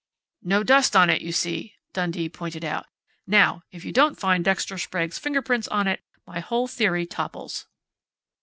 "No 0.41 0.63
dust 0.63 0.95
on 0.95 1.11
it, 1.11 1.21
you 1.21 1.31
see," 1.31 1.75
Dundee 1.93 2.27
pointed 2.27 2.65
out. 2.65 2.87
"Now 3.27 3.61
if 3.71 3.85
you 3.85 3.91
don't 3.91 4.19
find 4.19 4.43
Dexter 4.43 4.79
Sprague's 4.79 5.19
fingerprints 5.19 5.67
on 5.67 5.85
it, 5.87 6.01
my 6.25 6.39
whole 6.39 6.67
theory 6.67 7.05
topples." 7.05 7.67